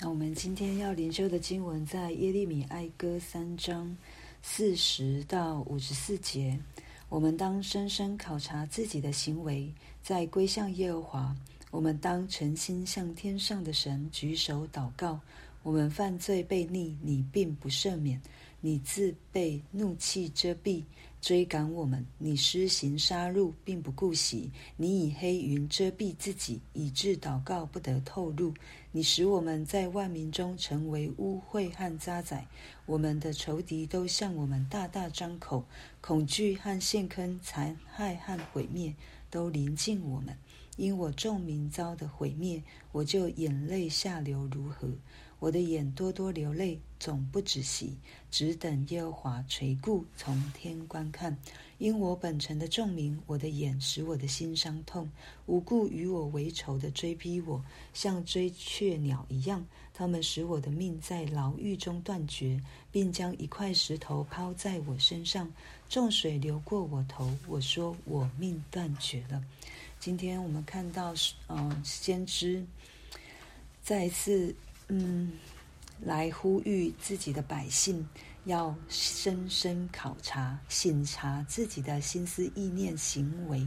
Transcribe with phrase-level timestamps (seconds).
[0.00, 3.96] 那我们今天要灵修的经文在耶利米哀歌三章
[4.42, 6.56] 四十到五十四节。
[7.08, 9.68] 我们当深深考察自己的行为，
[10.00, 11.36] 再归向耶和华。
[11.72, 15.18] 我们当诚心向天上的神举手祷告。
[15.64, 18.22] 我们犯罪悖逆，你并不赦免。
[18.60, 20.84] 你自被怒气遮蔽，
[21.20, 28.54] 追赶我们；你施行杀戮，并不顾惜；你以黑云遮蔽自己，以致祷告不得透露。
[28.92, 32.42] 你使我们在万民中成为污秽和渣滓，
[32.86, 35.64] 我们的仇敌都向我们大大张口，
[36.00, 38.94] 恐惧和陷坑、残害和毁灭
[39.28, 40.34] 都临近我们。
[40.76, 42.62] 因我众民遭的毁灭，
[42.92, 44.88] 我就眼泪下流如河。
[45.40, 47.96] 我的眼多多流泪，总不止息，
[48.30, 51.36] 只等耶和华垂顾，从天观看。
[51.78, 55.08] 因我本城的众民，我的眼使我的心伤痛。
[55.46, 59.64] 无故与我为仇的追逼我，像追雀鸟一样。
[59.94, 65.50] 他们使我的命在牢狱中断绝，并将一块石头抛在我身上。
[65.88, 69.42] 众水流过我头，我说我命断绝了。
[70.00, 71.14] 今天我们看到，
[71.48, 72.64] 嗯、先知
[73.82, 74.54] 再次。
[74.90, 75.32] 嗯，
[76.00, 78.06] 来呼吁自己的百姓
[78.44, 83.66] 要深深考察、省察自己的心思意念、行为，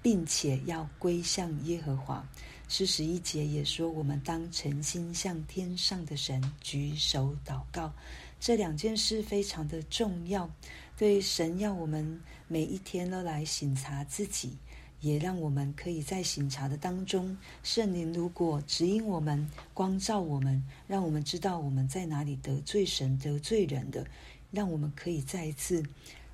[0.00, 2.26] 并且要归向耶和华。
[2.68, 7.92] 四十一节也说，我们当诚心向天上的神举手祷告。
[8.38, 10.50] 这两件事非常的重要，
[10.96, 14.56] 对神要我们每一天都来省察自己。
[15.00, 24.04] 也让我们可以在省察的当中，圣灵如果指引我们、光照我们，让我们知道我们在哪里得罪神、得罪人的，
[24.50, 25.82] 让我们可以再一次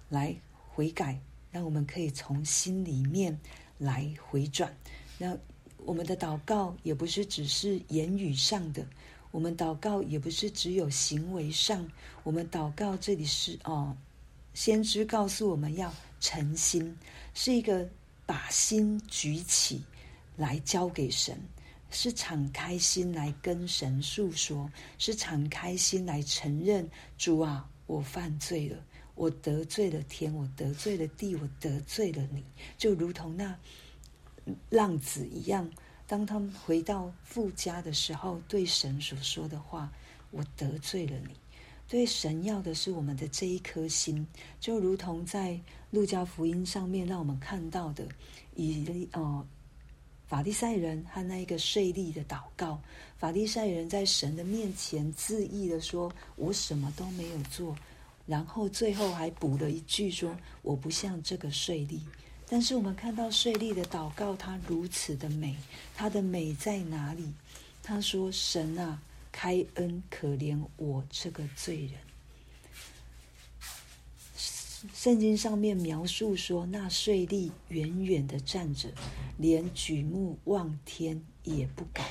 [0.09, 0.35] 来
[0.71, 3.39] 悔改，让我们可以从心里面
[3.79, 4.75] 来回转。
[5.19, 5.37] 那
[5.79, 8.87] 我们的祷告也不是只是言语上的，
[9.33, 11.87] 我们祷告也不是只有行为上，
[12.23, 13.97] 我们祷告这里是哦，
[14.55, 16.97] 先知告诉我们要诚心，
[17.35, 17.89] 是一个。
[18.25, 19.85] 把心举起
[20.37, 21.39] 来交给神，
[21.91, 26.89] 是敞开心来跟神诉说，是敞开心来承认
[27.19, 28.79] 主啊，我犯罪了，
[29.15, 32.43] 我得罪了天，我得罪了地，我得罪了你，
[32.79, 33.59] 就如同那
[34.71, 35.71] 浪子一样，
[36.07, 39.93] 当他们回到父家的时候，对神所说的话，
[40.31, 41.42] 我得罪了你。
[41.93, 44.27] 对神要的是我们的这一颗心，
[44.59, 45.61] 就如同在
[45.91, 48.09] 路加福音上面让我们看到的，
[48.57, 49.47] 以哦
[50.27, 52.81] 法利赛人和那一个税吏的祷告。
[53.19, 57.77] 法利赛人在神的面前自义的说：“我什么都没有做。”
[58.27, 61.99] 然后最后还补了一句说：“我不像这个税吏。”
[62.49, 65.55] 但是我们看到税吏的祷告，他如此的美，
[65.95, 67.31] 他的美在哪里？
[67.83, 68.99] 他说：“神啊。”
[69.33, 71.95] 开恩可怜我这个罪人。
[74.95, 78.93] 圣经上面描述说，那税吏远远的站着，
[79.39, 82.05] 连举目望天也不敢，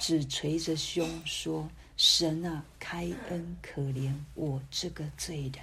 [0.00, 5.54] 只捶着胸说：“神啊，开恩可怜我这个罪人。”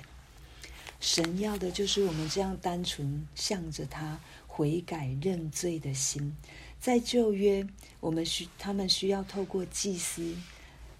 [1.00, 6.36] 神要的就是我们这样单纯向着他悔改认罪的心。
[6.78, 7.66] 在旧约，
[8.02, 10.36] 我们需他们需要透过祭司。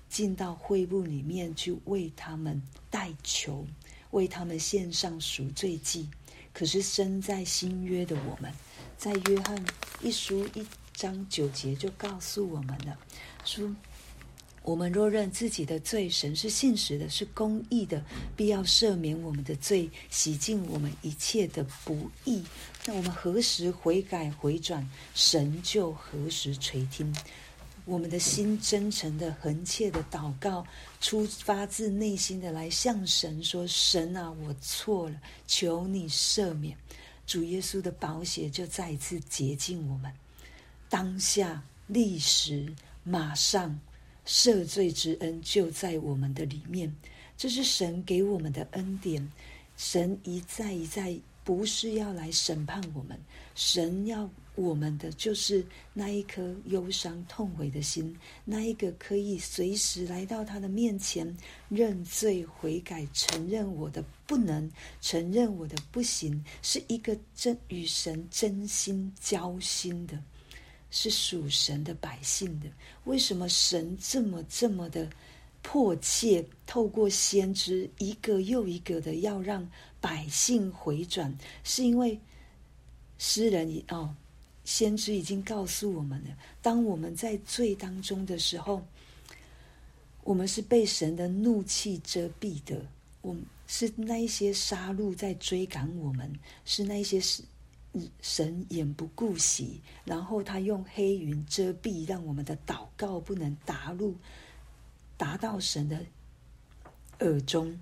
[0.10, 3.66] 进到会幕里面去为他们代求，
[4.12, 6.10] 为他们献上赎罪祭。
[6.52, 8.52] 可是身在新约的我们，
[8.98, 9.64] 在约翰
[10.02, 12.98] 一书一章九节就告诉我们了：
[13.46, 13.74] 说
[14.64, 18.04] 我们若认自己的罪，神是信实的，是公义的，
[18.36, 22.44] 必要赦免我们的罪，洗净我们一切的不义。
[22.86, 27.16] 那我们何时悔改回转，神就何时垂听。
[27.86, 30.66] 我们的心真诚的、恒切的祷告，
[31.02, 35.16] 出发自内心的来向神说：“神啊，我错了，
[35.48, 36.78] 求你赦免。”
[37.26, 40.12] 主耶稣的宝血就再一次洁净我们，
[40.90, 42.74] 当下立时
[43.04, 43.80] 马上
[44.26, 46.94] 赦罪之恩就在我们的里面。
[47.38, 49.32] 这是神给我们的恩典。
[49.78, 53.20] 神一再一再，不是要来审判我们，
[53.56, 54.30] 神要。
[54.60, 58.14] 我们的就是那一颗忧伤痛悔的心，
[58.44, 61.34] 那一个可以随时来到他的面前
[61.70, 64.70] 认罪悔改，承认我的不能，
[65.00, 70.22] 承认我的不行，是一个真与神真心交心的，
[70.92, 72.68] 是属神的百姓的。
[73.06, 75.10] 为什么神这么这么的
[75.62, 79.66] 迫切，透过先知一个又一个的要让
[80.02, 81.34] 百姓回转？
[81.64, 82.20] 是因为
[83.18, 84.14] 诗人已哦。
[84.70, 88.86] 先知已经告诉我们了，当我们在罪当中的时候，
[90.24, 92.80] 我们是被神的怒气遮蔽的。
[93.22, 96.32] 我们是那一些杀戮在追赶我们，
[96.66, 97.42] 是那一些是
[98.22, 104.16] 神眼不顾惜，然后他用黑云遮蔽，让我们的祷告不能达入
[105.18, 106.06] 达到神的
[107.22, 107.76] 耳中，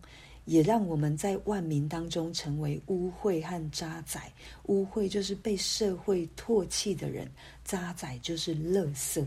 [0.48, 4.20] 也让我们在万民当中成为污秽和渣滓。
[4.64, 7.30] 污秽就是被社会唾弃的人，
[7.64, 9.24] 渣滓就是垃圾，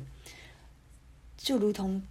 [1.36, 2.02] 就如同。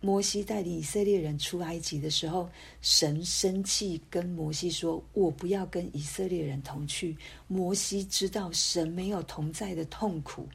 [0.00, 2.46] 摩西带领以色列人出埃及的时候，
[2.82, 7.16] 神生气跟摩西说：“我不要跟以色列人同去。”
[7.48, 10.46] 摩西知道神没有同在的痛苦，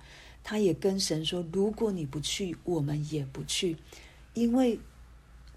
[0.44, 3.76] 他也跟神说：“如果你不去，我们也不去。”
[4.36, 4.80] 因为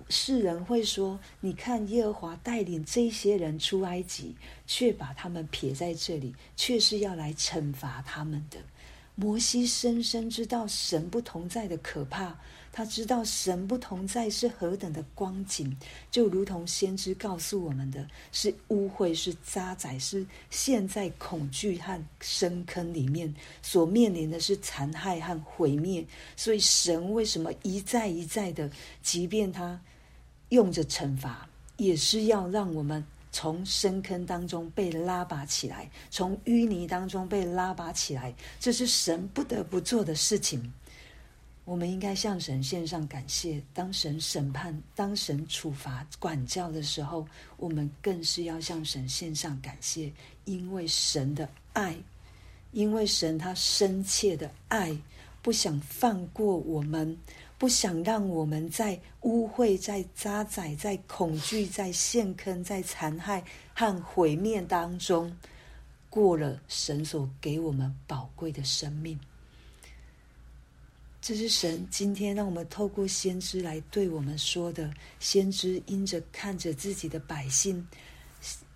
[0.08, 4.34] 世人会说：“你看耶和华带领这些人出埃及，
[4.66, 8.58] 却把他们撇在这里，却是要来惩罚他们的。”
[9.14, 12.34] 摩西深深知道神不同在的可怕。
[12.74, 15.76] 他知道神不同在是何等的光景，
[16.10, 26.02] 就如同先知告诉我们的是污秽，是渣滓，是陷在恐惧和深坑里面所面临的是残害和毁灭。
[26.34, 28.70] 所以神为什么一再一再的，
[29.02, 29.78] 即便他
[30.52, 33.02] 用着惩罚，也是要让我们
[33.32, 40.70] 从深坑当中被拉拔起来，从淤泥当中被拉拔起来，这是神不得不做的事情。
[41.64, 43.62] 我们应该向神献上感谢。
[43.72, 47.26] 当神审判、当神处罚、管教的时候，
[47.56, 50.12] 我们更是要向神献上感谢，
[50.44, 51.96] 因为神的爱，
[52.72, 54.94] 因为神他深切的爱，
[55.40, 57.16] 不想放过我们，
[57.62, 65.32] 不想让我们在污秽、在渣滓、在恐惧、在陷坑、在残害和毁灭当中，
[66.10, 69.16] 过了神所给我们宝贵的生命。
[71.20, 74.92] 这是神今天让我们透过先知来对我们说的。
[75.20, 77.86] 先知因着看着自己的百姓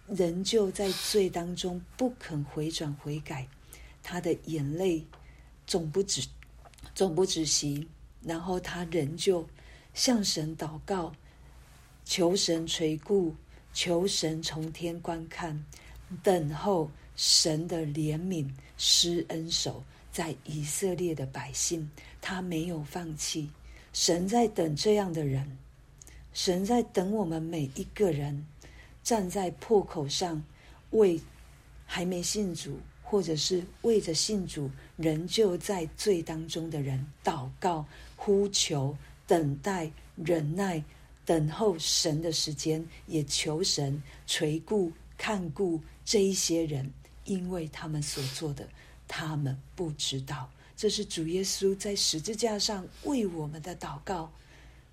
[0.06, 3.48] 仍旧在罪当中不肯回转悔改，
[4.00, 5.04] 他的眼泪
[5.66, 6.24] 总不止，
[6.94, 7.88] 总不止息。
[8.26, 9.46] 然后他仍旧
[9.94, 11.12] 向神祷告，
[12.04, 13.32] 求神垂顾，
[13.72, 15.64] 求神从天观看，
[16.22, 19.82] 等候神的怜悯施恩手。
[20.10, 21.90] 在以色列的百姓，
[22.22, 23.50] 他没有放弃。
[23.92, 25.58] 神在等这样的人，
[26.32, 28.46] 神在等我们每一个人，
[29.02, 30.42] 站在破口上，
[30.92, 31.20] 为
[31.84, 37.84] 还没信主，或者是为着信主仍旧在罪当中的人祷告、
[38.16, 38.96] 呼求、
[39.26, 40.82] 等待、忍耐、
[41.24, 46.90] 等候神的时间，也求神垂顾、看顾这一些人，
[47.24, 48.68] 因为他们所做的。
[49.08, 54.32] 他们不知道，这是主耶稣在十字架上为我们的祷告，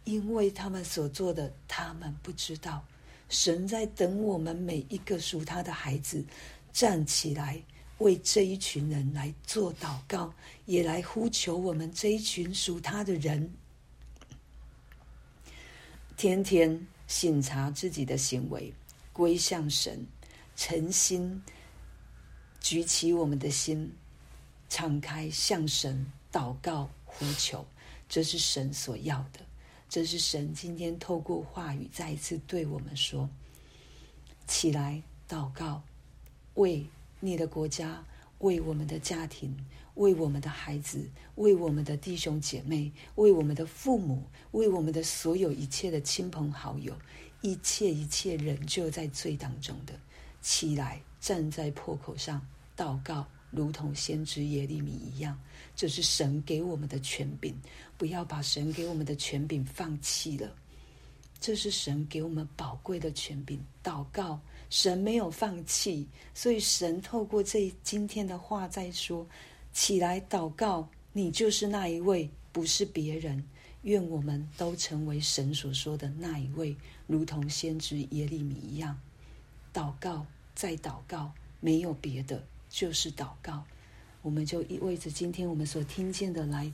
[0.03, 2.85] 因为他们所做的，他们不知道。
[3.29, 6.23] 神在等我们每一个属他的孩子
[6.71, 7.63] 站起来，
[7.99, 10.33] 为这一群人来做祷告，
[10.65, 13.53] 也来呼求我们这一群属他的人，
[16.17, 18.73] 天天省察自己的行为，
[19.11, 20.05] 归向神，
[20.55, 21.41] 诚心
[22.59, 23.91] 举起我们的心。
[24.69, 27.63] 敞开向神祷告呼求，
[28.09, 29.39] 这是神所要的。
[29.87, 33.29] 这是神今天透过话语再一次对我们说：
[34.47, 35.83] 起来祷告，
[36.55, 36.83] 为
[37.23, 38.03] 你的国家，
[38.39, 39.55] 为我们的家庭，
[39.93, 46.93] 为我们的孩子，为我们的弟兄姐妹，为我们的父母，为我们的所有一切的亲朋好友，
[47.39, 49.93] 一切一切仍旧在罪当中的，
[50.41, 53.25] 起来站在破口上祷告。
[53.51, 55.39] 如同先知耶利米一样，
[55.77, 57.55] 这是神给我们的权柄，
[57.97, 60.53] 不要把神给我们的权柄放弃了。
[61.39, 63.63] 这是神给我们宝贵的权柄。
[63.83, 64.41] 祷告，
[64.73, 69.27] 神没有放弃，所以神透过这今天的话在说：
[69.71, 73.43] 起来祷告，你就是那一位，不是别人。
[73.83, 76.75] 愿我们都成为神所说的那一位，
[77.05, 78.99] 如同先知耶利米一样，
[79.71, 80.25] 祷告
[80.55, 82.43] 再祷告，没有别的。
[82.67, 83.63] 就是祷告，
[84.23, 86.73] 我们就意味着今天我们所听见的来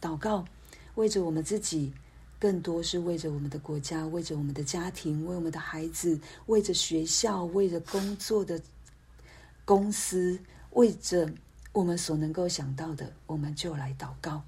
[0.00, 0.46] 祷告，
[0.94, 1.92] 为着我们自己，
[2.38, 8.60] 更多是为着我们的国家，为着我们的家庭，为我们的孩子，为着学校，为着工作的
[9.64, 10.38] 公司，
[10.72, 11.32] 为着
[11.72, 14.42] 我们所能够想到的，我们就来祷告。